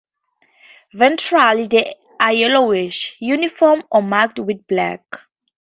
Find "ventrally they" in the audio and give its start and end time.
0.95-1.93